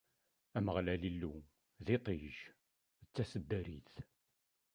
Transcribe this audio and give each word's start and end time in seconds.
Ameɣlal 0.57 1.01
Illu, 1.09 1.33
d 1.85 1.87
iṭij, 1.95 2.33
d 3.05 3.07
taseddarit! 3.13 3.93